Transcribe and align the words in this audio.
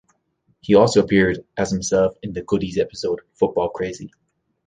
He 0.61 0.73
also 0.73 1.03
appeared, 1.03 1.45
as 1.55 1.69
himself, 1.69 2.15
in 2.23 2.33
"The 2.33 2.41
Goodies" 2.41 2.79
episode 2.79 3.21
"Football 3.35 3.69
Crazy". 3.69 4.11